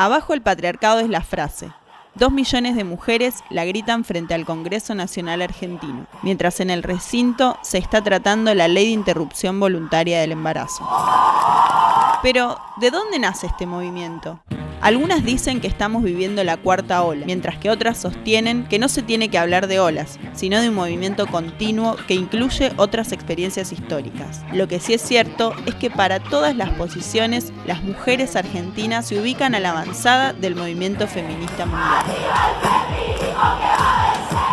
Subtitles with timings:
[0.00, 1.72] Abajo el patriarcado es la frase.
[2.14, 7.58] Dos millones de mujeres la gritan frente al Congreso Nacional Argentino, mientras en el recinto
[7.60, 10.88] se está tratando la ley de interrupción voluntaria del embarazo.
[12.22, 14.40] Pero, ¿de dónde nace este movimiento?
[14.80, 19.02] Algunas dicen que estamos viviendo la cuarta ola, mientras que otras sostienen que no se
[19.02, 24.42] tiene que hablar de olas, sino de un movimiento continuo que incluye otras experiencias históricas.
[24.54, 29.20] Lo que sí es cierto es que para todas las posiciones, las mujeres argentinas se
[29.20, 32.06] ubican a la avanzada del movimiento feminista mundial.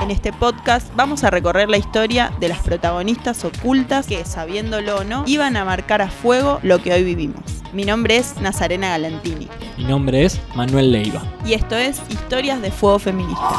[0.03, 5.03] En este podcast vamos a recorrer la historia de las protagonistas ocultas que, sabiéndolo o
[5.03, 7.56] no, iban a marcar a fuego lo que hoy vivimos.
[7.77, 9.47] Mi nombre es Nazarena Galantini.
[9.77, 11.21] Mi nombre es Manuel Leiva.
[11.45, 13.49] Y esto es Historias de Fuego Feminista.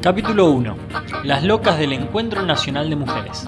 [0.00, 0.76] Capítulo 1.
[1.24, 3.46] Las locas del Encuentro Nacional de Mujeres.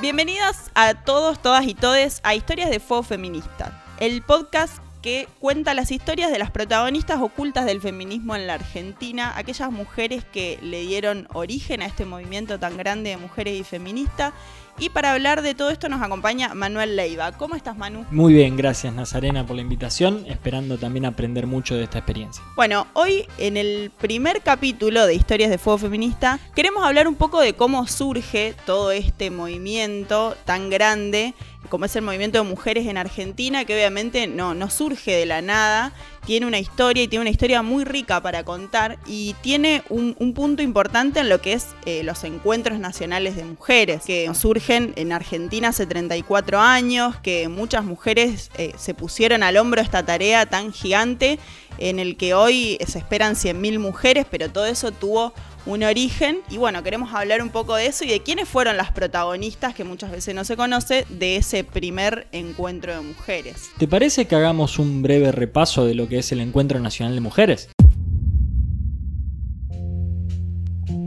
[0.00, 5.74] Bienvenidas a todos, todas y todes a Historias de Fuego Feminista, el podcast que cuenta
[5.74, 10.82] las historias de las protagonistas ocultas del feminismo en la Argentina, aquellas mujeres que le
[10.82, 14.32] dieron origen a este movimiento tan grande de mujeres y feministas.
[14.80, 17.32] Y para hablar de todo esto nos acompaña Manuel Leiva.
[17.32, 18.06] ¿Cómo estás, Manu?
[18.12, 22.44] Muy bien, gracias Nazarena por la invitación, esperando también aprender mucho de esta experiencia.
[22.54, 27.40] Bueno, hoy en el primer capítulo de Historias de Fuego Feminista queremos hablar un poco
[27.40, 31.34] de cómo surge todo este movimiento tan grande
[31.68, 35.42] como es el movimiento de mujeres en Argentina, que obviamente no, no surge de la
[35.42, 35.92] nada,
[36.26, 40.62] tiene una historia y tiene una historia muy rica para contar y tiene un, punto
[40.62, 45.68] importante en lo que es eh, los encuentros nacionales de mujeres, que surgen en Argentina
[45.68, 51.38] hace 34 años, que muchas mujeres eh, se pusieron al hombro esta tarea tan gigante
[51.78, 55.32] en el que hoy se esperan 100.000 mujeres, pero todo eso tuvo
[55.68, 56.40] un origen.
[56.50, 59.84] Y bueno, queremos hablar un poco de eso y de quiénes fueron las protagonistas, que
[59.84, 63.70] muchas veces no se conoce, de ese primer encuentro de mujeres.
[63.78, 67.20] ¿Te parece que hagamos un breve repaso de lo que es el Encuentro Nacional de
[67.20, 67.68] Mujeres?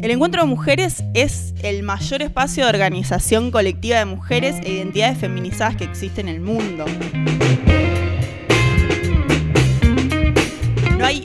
[0.01, 5.17] El Encuentro de Mujeres es el mayor espacio de organización colectiva de mujeres e identidades
[5.17, 6.85] feminizadas que existe en el mundo.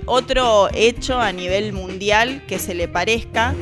[0.07, 3.55] Otro hecho a nivel mundial que se le parezca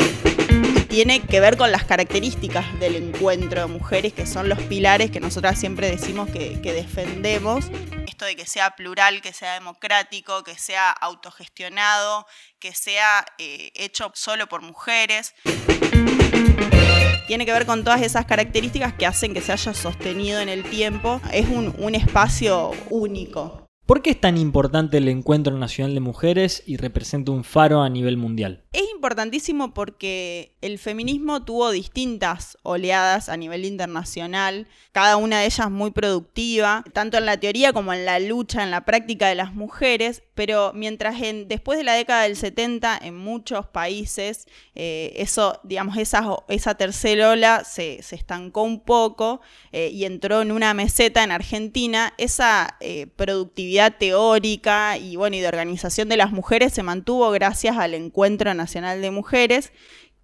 [0.94, 5.18] tiene que ver con las características del encuentro de mujeres, que son los pilares que
[5.18, 7.64] nosotras siempre decimos que, defendemos.
[8.06, 12.26] Esto de que sea plural, que sea democrático, que sea autogestionado,
[12.60, 15.34] que sea eh, hecho solo por mujeres.
[17.26, 20.62] Tiene que ver con todas esas características que hacen que se haya sostenido en el
[20.62, 21.20] tiempo.
[21.32, 23.63] Es un, un espacio único.
[23.86, 27.90] ¿Por qué es tan importante el Encuentro Nacional de Mujeres y representa un faro a
[27.90, 28.64] nivel mundial?
[28.72, 35.70] Es importantísimo porque el feminismo tuvo distintas oleadas a nivel internacional, cada una de ellas
[35.70, 39.52] muy productiva, tanto en la teoría como en la lucha, en la práctica de las
[39.52, 45.60] mujeres, pero mientras en, después de la década del 70 en muchos países eh, eso,
[45.62, 49.42] digamos, esa, esa tercera ola se, estancó un poco
[49.72, 55.40] eh, y entró en una meseta en Argentina, esa eh, productividad teórica y, bueno, y
[55.40, 59.72] de organización de las mujeres se mantuvo gracias al Encuentro Nacional de Mujeres,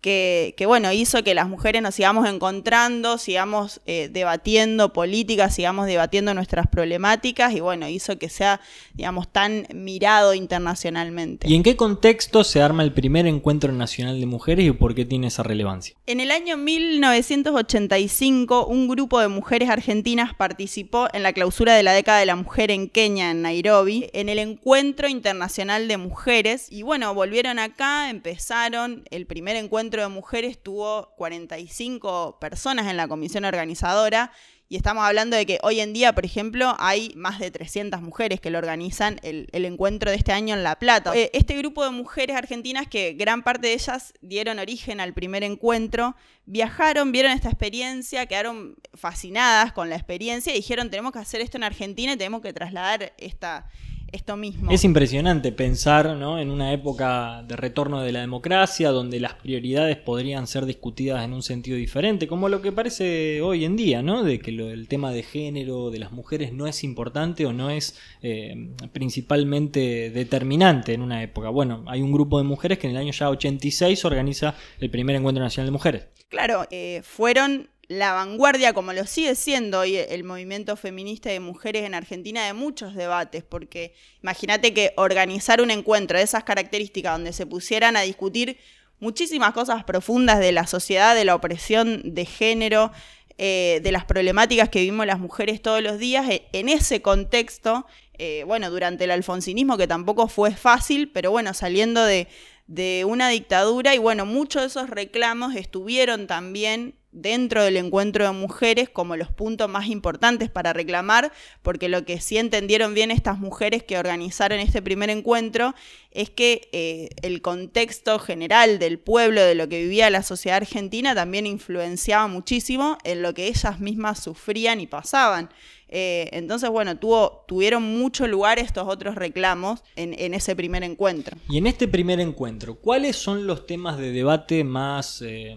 [0.00, 6.32] que, bueno, hizo que las mujeres nos sigamos encontrando, sigamos eh, debatiendo políticas, sigamos debatiendo
[6.32, 8.62] nuestras problemáticas y bueno, hizo que sea,
[8.94, 11.46] digamos, tan mirado internacionalmente.
[11.48, 15.04] ¿Y en qué contexto se arma el primer encuentro nacional de mujeres y por qué
[15.04, 15.94] tiene esa relevancia?
[16.06, 21.92] En el año 1985, un grupo de mujeres argentinas participó en la clausura de la
[21.92, 26.82] década de la mujer en Kenia, en Nairobi, en el encuentro internacional de mujeres y
[26.82, 33.44] bueno, volvieron acá, empezaron el primer encuentro de mujeres tuvo 45 personas en la comisión
[33.44, 34.32] organizadora
[34.72, 38.40] y estamos hablando de que hoy en día, por ejemplo, hay más de 300 mujeres
[38.40, 41.12] que lo organizan el, encuentro de este año en La Plata.
[41.12, 45.42] Eh, este grupo de mujeres argentinas, que gran parte de ellas dieron origen al primer
[45.42, 46.14] encuentro,
[46.46, 51.56] viajaron, vieron esta experiencia, quedaron fascinadas con la experiencia y dijeron, tenemos que hacer esto
[51.56, 53.68] en Argentina y tenemos que trasladar esta
[54.12, 54.70] esto mismo.
[54.70, 56.38] Es impresionante pensar ¿no?
[56.38, 61.32] en una época de retorno de la democracia, donde las prioridades podrían ser discutidas en
[61.32, 64.22] un sentido diferente, como lo que parece hoy en día, ¿no?
[64.22, 67.98] de que el tema de género de las mujeres no es importante o no es
[68.22, 71.50] eh, principalmente determinante en una época.
[71.50, 75.16] Bueno, hay un grupo de mujeres que en el año ya 86 organiza el primer
[75.16, 76.06] encuentro nacional de mujeres.
[76.28, 81.82] Claro, eh, fueron la vanguardia, como lo sigue siendo hoy el movimiento feminista de mujeres
[81.82, 87.32] en Argentina, de muchos debates, porque imagínate que organizar un encuentro de esas características donde
[87.32, 88.58] se pusieran a discutir
[89.00, 92.92] muchísimas cosas profundas de la sociedad, de la opresión de género,
[93.38, 97.86] eh, de las problemáticas que vivimos las mujeres todos los días, e, en ese contexto,
[98.18, 102.28] eh, bueno, durante el alfonsinismo, que tampoco fue fácil, pero bueno, saliendo de,
[102.68, 108.32] de una dictadura, y bueno, muchos de esos reclamos estuvieron también dentro del encuentro de
[108.32, 113.38] mujeres como los puntos más importantes para reclamar, porque lo que sí entendieron bien estas
[113.38, 115.74] mujeres que organizaron este primer encuentro
[116.12, 121.14] es que eh, el contexto general del pueblo, de lo que vivía la sociedad argentina,
[121.14, 125.50] también influenciaba muchísimo en lo que ellas mismas sufrían y pasaban.
[125.92, 131.36] Eh, entonces, bueno, tuvieron mucho lugar estos otros reclamos en, ese primer encuentro.
[131.48, 135.22] Y en este primer encuentro, ¿cuáles son los temas de debate más...
[135.22, 135.56] Eh,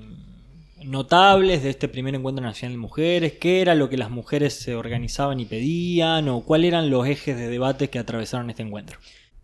[0.86, 3.34] notables de este primer encuentro nacional de mujeres?
[3.34, 6.30] ¿Qué era lo que las mujeres se organizaban y pedían?
[6.30, 9.00] ¿O cuáles eran los ejes de debate que atravesaron este encuentro?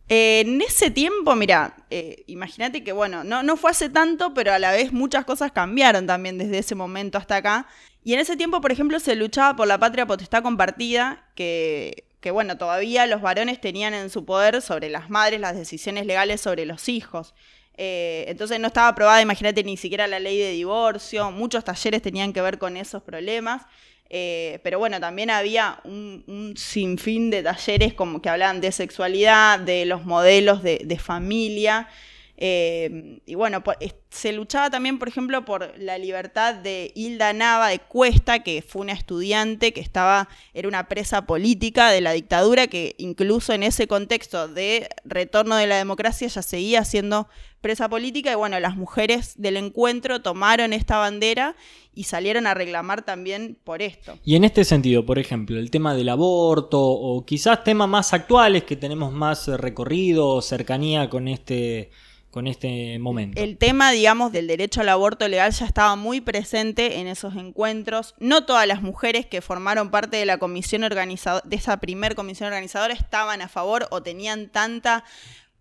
[0.09, 4.51] Eh, en ese tiempo, mira, eh, imagínate que, bueno, no, no fue hace tanto, pero
[4.51, 7.67] a la vez muchas cosas cambiaron también desde ese momento hasta acá.
[8.03, 12.31] Y en ese tiempo, por ejemplo, se luchaba por la patria potestad compartida, que, que,
[12.31, 16.65] bueno, todavía los varones tenían en su poder sobre las madres las decisiones legales sobre
[16.65, 17.35] los hijos.
[17.81, 22.33] Eh, entonces no estaba aprobada, imagínate, ni siquiera la ley de divorcio, muchos talleres tenían
[22.33, 23.61] que ver con esos problemas.
[24.09, 29.85] Eh, pero bueno, también había un, sinfín de talleres como que hablaban de sexualidad, de
[29.85, 31.87] los modelos de familia.
[32.41, 33.61] Eh, y bueno,
[34.09, 38.81] se luchaba también, por ejemplo, por la libertad de Hilda Nava de Cuesta, que fue
[38.81, 43.87] una estudiante que estaba, era una presa política de la dictadura, que incluso en ese
[43.87, 47.27] contexto de retorno de la democracia ya seguía siendo
[47.59, 48.31] presa política.
[48.31, 51.57] Y bueno, las mujeres del encuentro tomaron esta bandera
[51.93, 54.17] y salieron a reclamar también por esto.
[54.23, 58.63] Y en este sentido, por ejemplo, el tema del aborto o quizás temas más actuales
[58.63, 61.91] que tenemos más recorrido o cercanía con este
[62.31, 63.41] con este momento.
[63.41, 68.15] El tema, digamos, del derecho al aborto legal ya estaba muy presente en esos encuentros.
[68.19, 72.47] No todas las mujeres que formaron parte de la comisión organizadora, de esa primer comisión
[72.47, 75.03] organizadora, estaban a favor o tenían tanta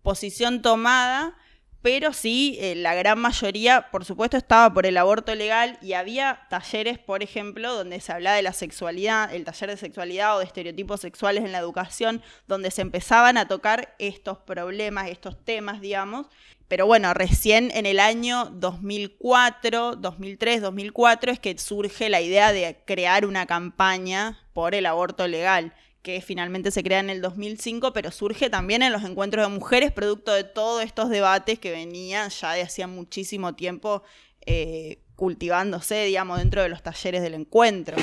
[0.03, 1.35] posición tomada,
[1.81, 6.41] pero sí, eh, la gran mayoría, por supuesto, estaba por el aborto legal y había
[6.49, 10.45] talleres, por ejemplo, donde se hablaba de la sexualidad, el taller de sexualidad o de
[10.45, 16.27] estereotipos sexuales en la educación, donde se empezaban a tocar estos problemas, estos temas, digamos,
[16.69, 22.77] pero bueno, recién en el año 2004, 2003, 2004 es que surge la idea de
[22.85, 25.73] crear una campaña por el aborto legal,
[26.03, 29.91] que finalmente se crea en el 2005, pero surge también en los encuentros de mujeres,
[29.91, 34.03] producto de todos estos debates que venían ya de hacía muchísimo tiempo
[34.45, 37.97] eh, cultivándose, digamos, dentro de los talleres del encuentro.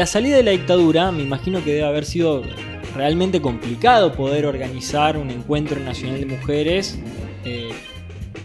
[0.00, 2.42] La salida de la dictadura, me imagino que debe haber sido
[2.94, 6.98] realmente complicado poder organizar un encuentro nacional de mujeres
[7.44, 7.68] eh,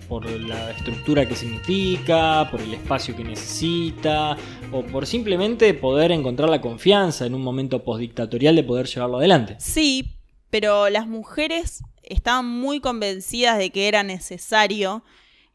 [0.10, 4.36] por la estructura que significa, por el espacio que necesita,
[4.74, 9.56] o por simplemente poder encontrar la confianza en un momento postdictatorial de poder llevarlo adelante.
[9.58, 10.18] Sí,
[10.50, 15.06] pero las mujeres estaban muy convencidas de que era necesario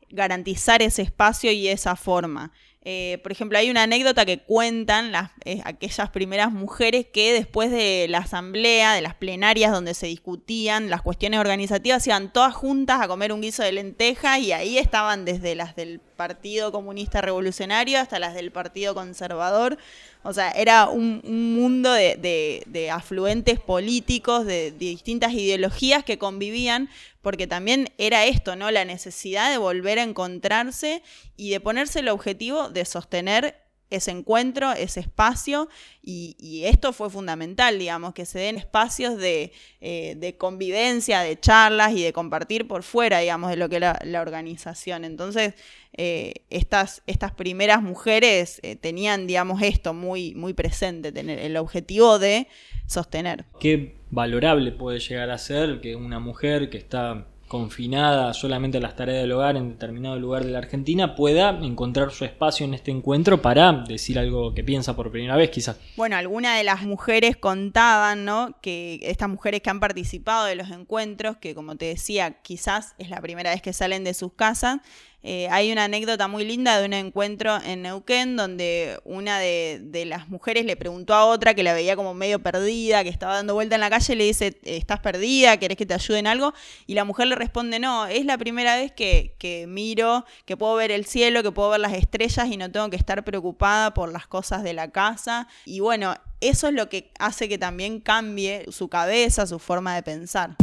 [0.09, 2.53] garantizar ese espacio y esa forma.
[2.83, 7.71] Eh, por ejemplo, hay una anécdota que cuentan las, eh, aquellas primeras mujeres que después
[7.71, 13.03] de la asamblea, de las plenarias donde se discutían las cuestiones organizativas, iban todas juntas
[13.03, 17.99] a comer un guiso de lenteja y ahí estaban desde las del Partido Comunista Revolucionario
[17.99, 19.79] hasta las del Partido Conservador.
[20.23, 26.91] O sea, era un, mundo de, afluentes políticos, de, distintas ideologías que convivían,
[27.23, 28.71] porque también era esto, ¿no?
[28.71, 31.03] La necesidad de volver a encontrarse
[31.39, 33.57] y de ponerse el objetivo de sostener
[33.91, 35.69] ese encuentro, ese espacio,
[36.03, 42.03] y, esto fue fundamental, digamos, que se den espacios de, eh, convivencia, de charlas y
[42.03, 45.05] de compartir por fuera, digamos, de lo que era la organización.
[45.05, 45.55] Entonces,
[45.93, 52.19] eh, estas, estas primeras mujeres eh, tenían, digamos, esto muy, muy presente, tener el objetivo
[52.19, 52.47] de
[52.87, 53.45] sostener.
[53.59, 58.95] Qué valorable puede llegar a ser que una mujer que está confinada solamente a las
[58.95, 62.93] tareas del hogar en determinado lugar de la Argentina pueda encontrar su espacio en este
[62.93, 65.77] encuentro para decir algo que piensa por primera vez quizás.
[65.97, 68.55] Bueno, algunas de las mujeres contaban, ¿no?
[68.63, 73.11] Que estas mujeres que han participado de los encuentros, que como te decía, quizás es
[73.11, 74.79] la primera vez que salen de sus casas,
[75.23, 80.29] Eh, hay una anécdota muy linda de un encuentro en Neuquén donde una de, las
[80.29, 83.75] mujeres le preguntó a otra que la veía como medio perdida, que estaba dando vuelta
[83.75, 85.59] en la calle, le dice, ¿estás perdida?
[85.59, 86.55] ¿Querés que te ayude en algo?
[86.87, 90.75] Y la mujer le responde, no, es la primera vez que, que miro, que puedo
[90.75, 94.11] ver el cielo, que puedo ver las estrellas y no tengo que estar preocupada por
[94.11, 95.49] las cosas de la casa.
[95.67, 100.03] Y bueno, eso es lo que hace que también cambie su cabeza, su forma de
[100.03, 100.57] pensar.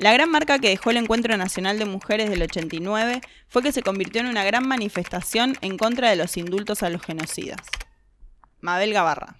[0.00, 3.82] La gran marca que dejó el Encuentro Nacional de Mujeres del 89 fue que se
[3.82, 7.60] convirtió en una gran manifestación en contra de los indultos a los genocidas.
[8.62, 9.36] Mabel Gavarra.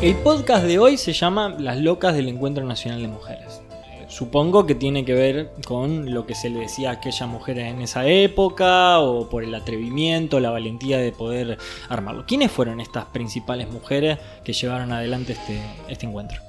[0.00, 3.60] El podcast de hoy se llama Las locas del Encuentro Nacional de Mujeres.
[4.10, 7.80] Supongo que tiene que ver con lo que se le decía a aquellas mujeres en
[7.80, 12.26] esa época o por el atrevimiento, la valentía de poder armarlo.
[12.26, 16.40] ¿Quiénes fueron estas principales mujeres que llevaron adelante este, este encuentro?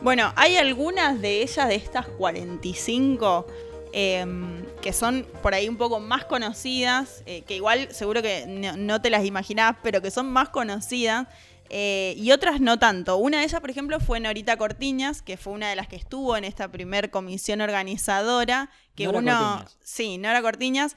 [0.00, 3.46] Bueno, hay algunas de ellas, de estas 45,
[3.92, 9.02] em, que son por ahí un poco más conocidas, eh, que igual seguro que no,
[9.02, 11.28] te las imaginás, pero que son más conocidas
[11.76, 13.16] eh, y otras no tanto.
[13.16, 16.36] Una de ellas, por ejemplo, fue Norita Cortiñas, que fue una de las que estuvo
[16.36, 18.70] en esta primer comisión organizadora.
[18.94, 19.32] Que Nora uno.
[19.32, 19.76] Cortiñas.
[19.82, 20.96] Sí, Nora Cortiñas.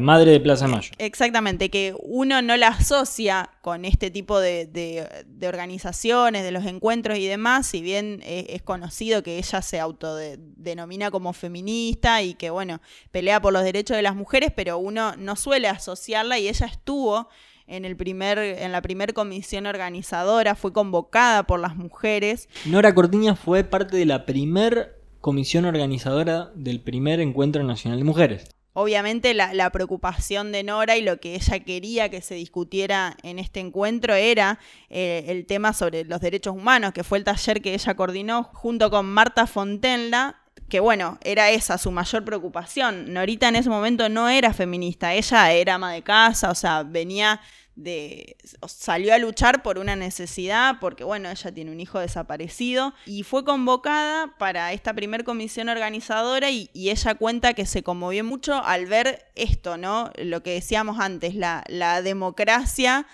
[0.00, 0.90] madre de Plaza Mayo.
[0.98, 5.06] Exactamente, que uno no la asocia con este tipo de,
[5.46, 11.34] organizaciones, de los encuentros y demás, si bien es, conocido que ella se autodenomina como
[11.34, 12.80] feminista y que, bueno,
[13.12, 17.28] pelea por los derechos de las mujeres, pero uno no suele asociarla y ella estuvo
[17.66, 22.48] en, el primer, en la primera comisión organizadora, fue convocada por las mujeres.
[22.64, 28.48] Nora Cortiñas fue parte de la primer comisión organizadora del primer encuentro nacional de mujeres.
[28.78, 33.58] Obviamente la, preocupación de Nora y lo que ella quería que se discutiera en este
[33.58, 34.58] encuentro era
[34.90, 38.90] eh, el tema sobre los derechos humanos, que fue el taller que ella coordinó junto
[38.90, 43.12] con Marta Fontenla, que bueno, era esa su mayor preocupación.
[43.12, 47.40] Norita en ese momento no era feminista, ella era ama de casa, o sea, venía
[47.76, 53.22] de salió a luchar por una necesidad porque bueno ella tiene un hijo desaparecido y
[53.22, 58.86] fue convocada para esta primer comisión organizadora y, ella cuenta que se conmovió mucho al
[58.86, 63.06] ver esto no lo que decíamos antes la, la democracia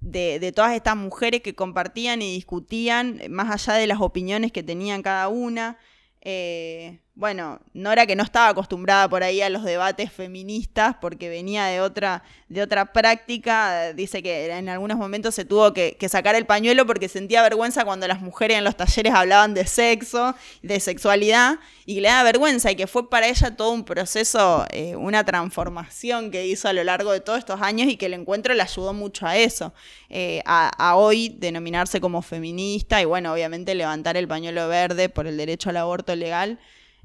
[0.00, 4.62] de, de, todas estas mujeres que compartían y discutían más allá de las opiniones que
[4.62, 5.78] tenían cada una
[6.20, 11.66] eh, bueno, Nora que no estaba acostumbrada por ahí a los debates feministas porque venía
[11.66, 16.46] de otra, de otra práctica, dice que en algunos momentos se tuvo que, sacar el
[16.46, 21.58] pañuelo porque sentía vergüenza cuando las mujeres en los talleres hablaban de sexo, de sexualidad,
[21.84, 26.30] y le da vergüenza y que fue para ella todo un proceso, eh, una transformación
[26.30, 28.94] que hizo a lo largo de todos estos años y que el encuentro le ayudó
[28.94, 29.74] mucho a eso,
[30.08, 35.36] eh, a hoy denominarse como feminista y bueno, obviamente levantar el pañuelo verde por el
[35.36, 36.58] derecho al aborto legal.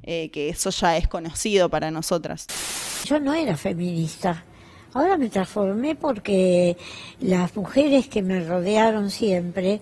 [0.08, 2.46] Eh, que eso ya es conocido para nosotras.
[3.06, 4.44] Yo no era feminista.
[4.94, 6.78] Ahora me transformé porque
[7.20, 9.82] las mujeres que me rodearon siempre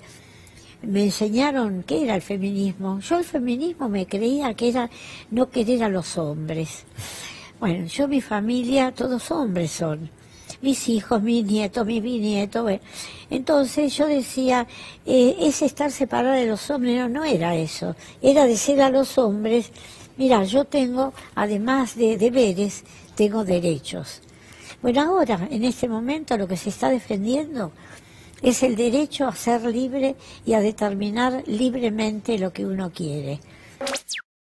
[0.82, 3.00] me enseñaron qué era el feminismo.
[3.02, 4.90] Yo el feminismo me creía que era
[5.30, 6.86] no querer a los hombres.
[7.60, 10.10] Bueno, yo mi familia, todos hombres son.
[10.62, 12.80] Mis hijos, mis nietos, mis bisnietos.
[13.30, 14.68] Entonces yo decía,
[15.06, 16.96] eh, es estar separada de los hombres.
[16.96, 17.96] No, no era eso.
[18.22, 19.72] Era decir a los hombres
[20.18, 22.84] Mira, yo tengo, además de deberes,
[23.16, 24.22] tengo derechos.
[24.82, 27.72] Bueno, ahora, en este momento, lo que se está defendiendo
[28.42, 30.16] es el derecho a ser libre
[30.46, 33.40] y a determinar libremente lo que uno quiere.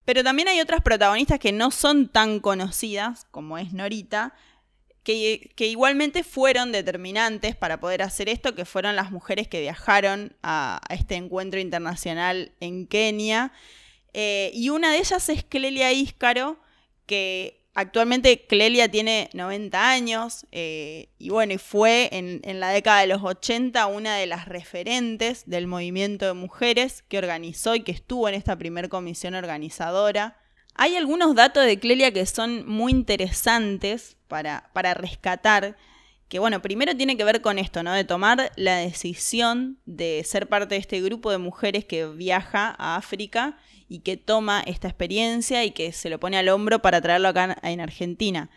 [0.06, 4.34] Pero también hay otras protagonistas que no son tan conocidas, como es Norita,
[5.04, 10.82] que, igualmente fueron determinantes para poder hacer esto, que fueron las mujeres que viajaron a
[10.90, 13.52] este encuentro internacional en Kenia
[14.14, 16.58] eh, y una de ellas es Clelia Íscaro,
[17.06, 23.24] que actualmente Clelia tiene 90 años eh, y bueno, fue en, la década de los
[23.24, 28.36] 80 una de las referentes del movimiento de mujeres que organizó y que estuvo en
[28.36, 30.38] esta primer comisión organizadora.
[30.76, 35.76] Hay algunos datos de Clelia que son muy interesantes para rescatar
[36.30, 37.92] que bueno, primero tiene que ver con esto, ¿no?
[37.92, 42.96] De tomar la decisión de ser parte de este grupo de mujeres que viaja a
[42.96, 43.58] África
[43.88, 47.58] y que toma esta experiencia y que se lo pone al hombro para traerlo acá
[47.64, 48.52] en Argentina.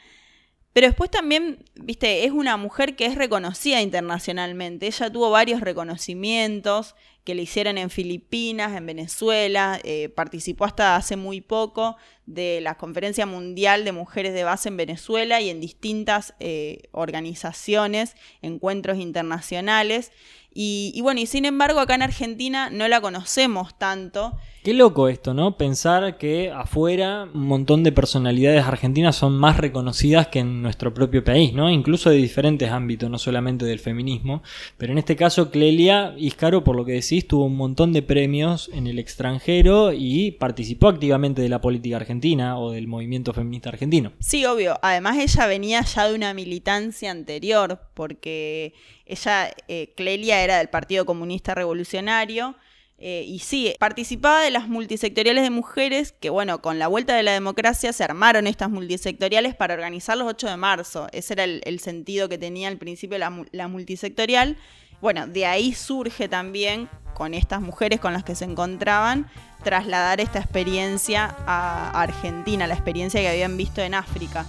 [0.75, 4.87] Pero después también, viste, es una mujer que es reconocida internacionalmente.
[4.87, 11.17] Ella tuvo varios reconocimientos que le hicieron en Filipinas, en Venezuela, eh, participó hasta hace
[11.17, 16.35] muy poco de la Conferencia Mundial de Mujeres de Base en Venezuela y en distintas
[16.41, 20.12] eh, organizaciones, encuentros internacionales.
[20.55, 24.35] Y, bueno, y sin embargo acá en Argentina no la conocemos tanto.
[24.62, 25.57] Qué loco esto, ¿no?
[25.57, 31.25] Pensar que afuera un montón de personalidades argentinas son más reconocidas que en nuestro propio
[31.25, 31.71] país, ¿no?
[31.71, 34.43] Incluso de diferentes ámbitos, no solamente del feminismo.
[34.76, 38.71] Pero en este caso, Clelia Iscaro, por lo que decís, tuvo un montón de premios
[38.75, 42.12] en el extranjero y participó activamente de la política argentina
[42.57, 44.12] o del movimiento feminista argentino.
[44.21, 44.78] Sí, obvio.
[44.83, 48.75] Además, ella venía ya de una militancia anterior, porque
[49.07, 52.57] ella, eh, Clelia, era del Partido Comunista Revolucionario.
[53.04, 57.25] Eh, y sí, participaba de las multisectoriales de mujeres, que bueno, con la vuelta de
[57.25, 61.09] la democracia se armaron estas multisectoriales para organizar los 8 de marzo.
[61.11, 64.57] Ese era el, sentido que tenía al principio la, multisectorial.
[65.00, 69.28] Bueno, de ahí surge también, con estas mujeres con las que se encontraban,
[69.62, 74.47] trasladar esta experiencia a Argentina, la experiencia que habían visto en África.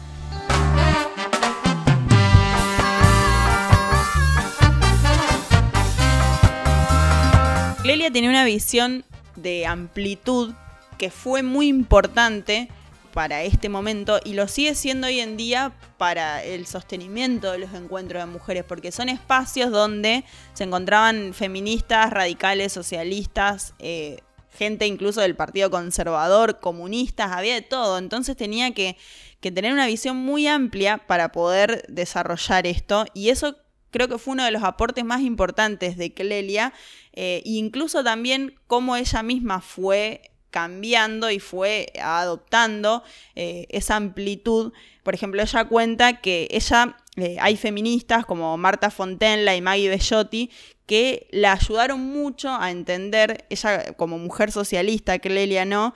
[7.83, 9.03] Clelia tenía una visión
[9.35, 10.53] de amplitud
[10.97, 12.69] que fue muy importante
[13.13, 17.73] para este momento y lo sigue siendo hoy en día para el sostenimiento de los
[17.73, 24.21] encuentros de mujeres, porque son espacios donde se encontraban feministas, radicales, socialistas, eh,
[24.57, 27.97] gente incluso del Partido Conservador, comunistas, había de todo.
[27.97, 28.97] Entonces tenía que,
[29.39, 33.57] que tener una visión muy amplia para poder desarrollar esto y eso
[33.93, 36.73] creo que fue uno de los aportes más importantes de Clelia,
[37.13, 43.03] eh, incluso también cómo ella misma fue cambiando y fue adoptando
[43.35, 44.73] eh, esa amplitud.
[45.03, 50.51] Por ejemplo, ella cuenta que ella, eh, hay feministas como Marta Fontenla y Maggie Bellotti
[50.85, 55.93] que la ayudaron mucho a entender, ella como mujer socialista, Clelia no,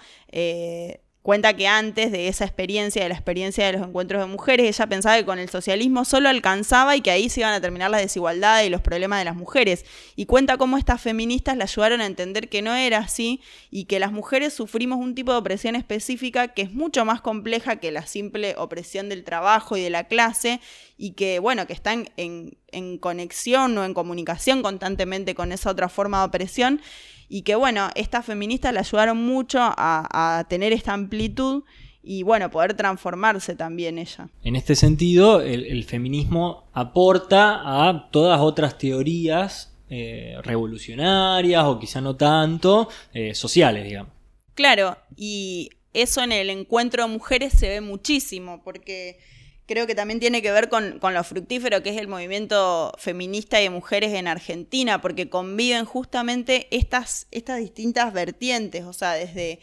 [1.27, 4.88] Cuenta que antes de esa experiencia, de la experiencia de los encuentros de mujeres, ella
[4.88, 8.00] pensaba que con el socialismo solo alcanzaba y que ahí se iban a terminar las
[8.00, 9.84] desigualdades y los problemas de las mujeres.
[10.15, 14.00] Y cuenta cómo estas feministas la ayudaron a entender que no era así y que
[14.00, 18.08] las mujeres sufrimos un tipo de opresión específica que es mucho más compleja que la
[18.08, 20.62] simple opresión del trabajo y de la clase
[20.97, 25.89] y que, bueno, que están en, en conexión o en comunicación constantemente con esa otra
[25.89, 26.81] forma de opresión
[27.29, 31.63] y que bueno, estas feministas le ayudaron mucho a, tener esta amplitud
[32.01, 34.29] y bueno, poder transformarse también ella.
[34.43, 42.15] En este sentido, el, feminismo aporta a todas otras teorías eh, revolucionarias o quizá no
[42.15, 44.13] tanto, eh, sociales, digamos.
[44.53, 49.19] Claro, y eso en el encuentro de mujeres se ve muchísimo, porque
[49.67, 53.65] creo que también tiene que ver con, lo fructífero que es el movimiento feminista y
[53.65, 59.60] de mujeres en Argentina, porque conviven justamente estas, estas distintas vertientes, o sea, desde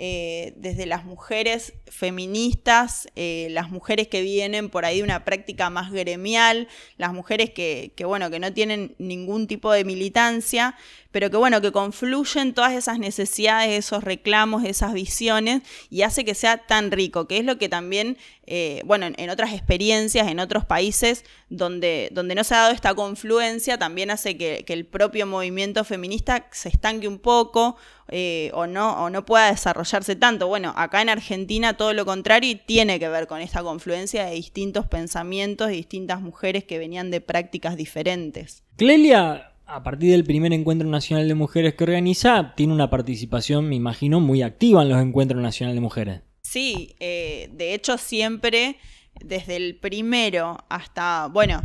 [0.00, 5.70] eh, desde las mujeres feministas, eh, las mujeres que vienen por ahí de una práctica
[5.70, 6.68] más gremial,
[6.98, 10.76] las mujeres que, bueno, que no tienen ningún tipo de militancia,
[11.10, 16.36] pero que bueno, que confluyen todas esas necesidades, esos reclamos, esas visiones, y hace que
[16.36, 18.18] sea tan rico, que es lo que también,
[18.50, 22.94] eh, bueno, en, otras experiencias, en otros países donde, donde no se ha dado esta
[22.94, 27.76] confluencia, también hace que, el propio movimiento feminista se estanque un poco
[28.08, 30.48] eh, o, no, o no pueda desarrollarse tanto.
[30.48, 34.34] Bueno, acá en Argentina todo lo contrario y tiene que ver con esta confluencia de
[34.36, 38.62] distintos pensamientos, de distintas mujeres que venían de prácticas diferentes.
[38.76, 43.76] Clelia, a partir del primer encuentro nacional de mujeres que organiza, tiene una participación, me
[43.76, 46.27] imagino, muy activa en los encuentros nacionales de mujeres.
[46.50, 48.78] Sí, eh, de hecho siempre,
[49.20, 51.60] desde el primero hasta, bueno,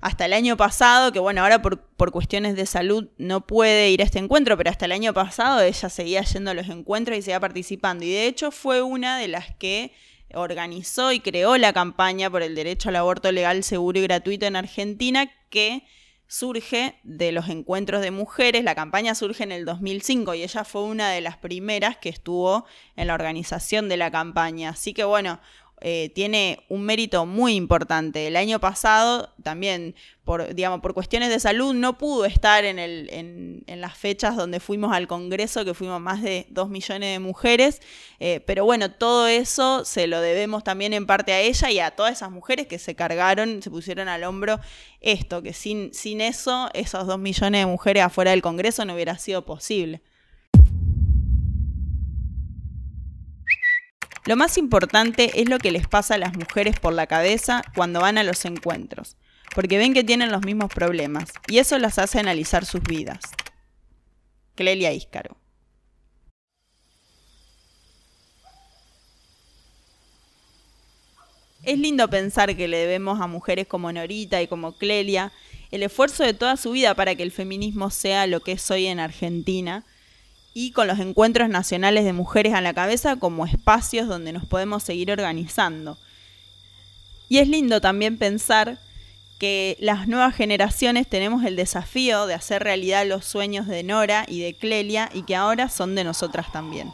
[0.00, 4.04] hasta el año pasado, que bueno, ahora por, cuestiones de salud no puede ir a
[4.04, 7.38] este encuentro, pero hasta el año pasado ella seguía yendo a los encuentros y seguía
[7.38, 8.04] participando.
[8.04, 9.92] Y de hecho fue una de las que
[10.34, 14.56] organizó y creó la campaña por el derecho al aborto legal, seguro y gratuito en
[14.56, 15.84] Argentina, que
[16.26, 18.64] surge de los encuentros de mujeres.
[18.64, 22.66] La campaña surge en el 2005 y ella fue una de las primeras que estuvo
[22.96, 24.70] en la organización de la campaña.
[24.70, 25.40] Así que bueno,
[25.80, 28.26] eh, tiene un mérito muy importante.
[28.26, 33.08] El año pasado también, por, digamos, por cuestiones de salud, no pudo estar en, el,
[33.10, 37.82] en, las fechas donde fuimos al Congreso, que fuimos más de dos millones de mujeres.
[38.18, 41.90] Eh, pero bueno, todo eso se lo debemos también en parte a ella y a
[41.90, 44.60] todas esas mujeres que se cargaron, se pusieron al hombro
[45.00, 49.18] esto, que sin, sin eso, esos dos millones de mujeres afuera del Congreso no hubiera
[49.18, 50.00] sido posible.
[54.26, 58.00] Lo más importante es lo que les pasa a las mujeres por la cabeza cuando
[58.00, 59.16] van a los encuentros,
[59.54, 63.20] porque ven que tienen los mismos problemas y eso las hace analizar sus vidas.
[64.54, 65.36] Clelia Íscaro.
[71.62, 75.32] Es lindo pensar que le debemos a mujeres como Norita y como Clelia
[75.70, 78.86] el esfuerzo de toda su vida para que el feminismo sea lo que es hoy
[78.86, 79.84] en Argentina
[80.54, 84.84] y con los encuentros nacionales de mujeres a la cabeza como espacios donde nos podemos
[84.84, 85.98] seguir organizando.
[87.28, 88.78] Y es lindo también pensar
[89.38, 94.40] que las nuevas generaciones tenemos el desafío de hacer realidad los sueños de Nora y
[94.40, 96.92] de Clelia y que ahora son de nosotras también.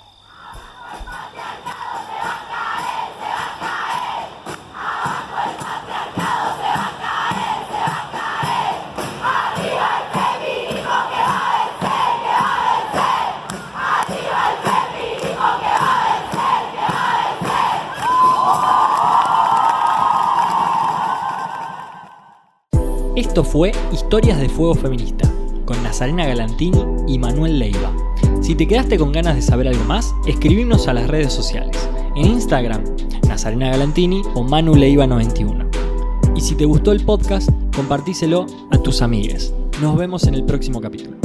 [23.31, 25.33] Esto fue Historias de Fuego Feminista,
[25.65, 27.93] con Nazarena Galantini y Manuel Leiva.
[28.41, 31.89] Si te quedaste con ganas de saber algo más, escribimos a las redes sociales.
[32.17, 32.83] En Instagram,
[33.29, 35.71] Nazarena Galantini o Manu Leiva 91.
[36.35, 39.55] Y si te gustó el podcast, compartíselo a tus amigues.
[39.81, 41.20] Nos vemos en el próximo capítulo.